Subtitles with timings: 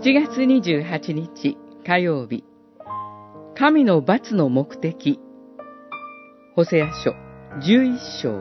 [0.00, 2.44] 7月28日火曜日、
[3.56, 5.18] 神の罰の目的、
[6.54, 7.16] ホセア書
[7.60, 8.38] 11章。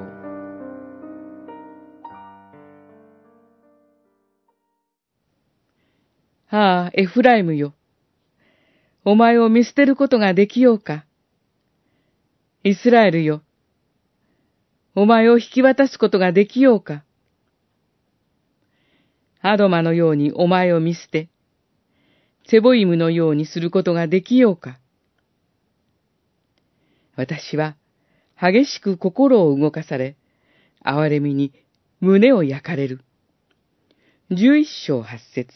[6.52, 7.74] ああ、エフライムよ。
[9.04, 11.06] お前を見捨てることができようか。
[12.64, 13.42] イスラエルよ。
[14.94, 17.04] お前を引き渡すことができようか。
[19.42, 21.30] アドマのようにお前を見捨て、
[22.50, 24.80] セボイムのようにすることができようか。
[27.16, 27.76] 私は
[28.40, 30.16] 激しく心を動かされ、
[30.86, 31.52] 憐れみに
[32.00, 33.02] 胸を焼かれる。
[34.32, 35.54] 十一章八節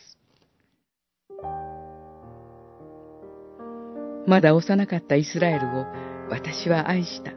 [4.28, 5.86] まだ幼かったイスラエルを
[6.30, 7.34] 私は愛した。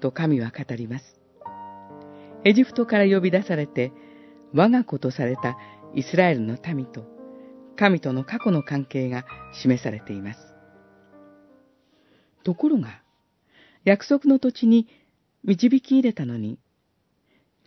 [0.00, 1.04] と神は語ります。
[2.44, 3.92] エジプトから呼び出されて、
[4.52, 5.56] 我が子とされた
[5.94, 7.13] イスラエルの民と、
[7.76, 10.54] 神との過去の関係が示されています。
[12.44, 13.02] ところが、
[13.84, 14.88] 約束の土地に
[15.42, 16.58] 導き入れたのに、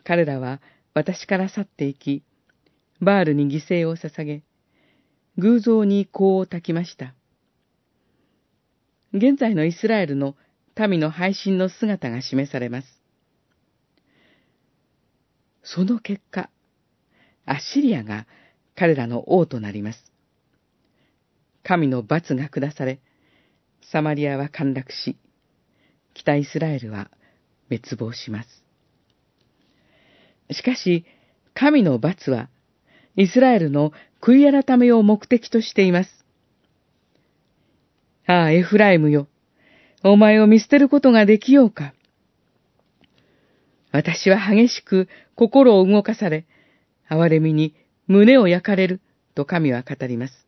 [0.04, 0.62] 彼らは
[0.94, 2.24] 私から去っていき、
[3.02, 4.44] バールに犠牲を捧げ、
[5.38, 7.14] 偶像に香を焚きました。
[9.14, 10.36] 現在のイスラエルの
[10.88, 12.88] 民の配信の姿が示されます。
[15.64, 16.50] その結果、
[17.46, 18.26] アッシリアが
[18.78, 20.12] 彼らの王となります。
[21.64, 23.00] 神の罰が下され、
[23.92, 25.18] サマリアは陥落し、
[26.14, 27.10] 北イスラエルは
[27.70, 28.64] 滅亡します。
[30.52, 31.06] しかし、
[31.56, 32.50] 神の罰は、
[33.16, 36.10] イスラエルの悔い改めを目的としています。
[38.28, 39.28] ああ、エフライムよ。
[40.04, 41.94] お前を見捨てることができようか。
[43.92, 46.46] 私は激しく心を動かされ、
[47.10, 47.74] 憐れみに
[48.08, 49.02] 胸を焼かれる
[49.36, 50.48] と神は語ります。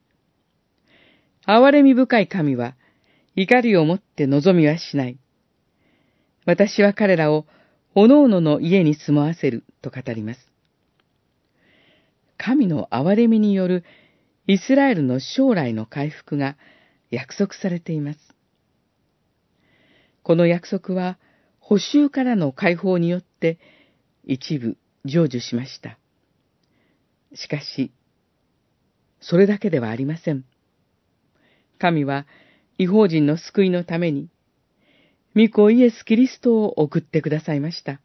[1.45, 2.75] 憐れみ深い神は、
[3.35, 5.17] 怒りをもって望みはしない。
[6.45, 7.45] 私は彼らを、
[7.95, 10.39] おのおのの家に住まわせると語ります。
[12.37, 13.83] 神の憐れみによる
[14.47, 16.55] イスラエルの将来の回復が
[17.11, 18.19] 約束されています。
[20.23, 21.17] この約束は、
[21.59, 23.59] 補修からの解放によって
[24.23, 25.97] 一部成就しました。
[27.33, 27.91] しかし、
[29.21, 30.45] それだけではありません。
[31.77, 32.25] 神は
[32.77, 34.29] 違法人の救いのために、
[35.35, 38.01] 御子イエス・キリストを送ってくださいました。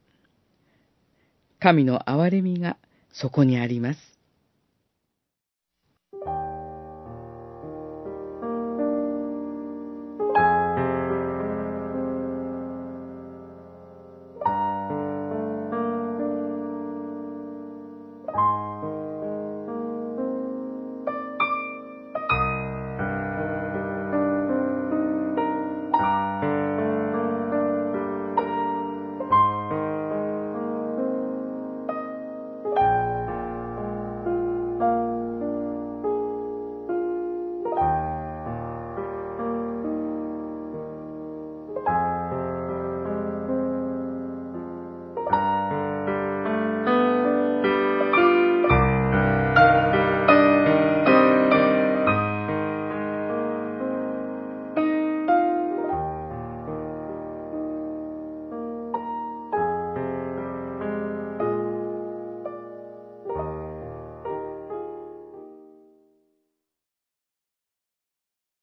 [1.59, 2.77] 神の憐れみが
[3.13, 4.14] そこにあります。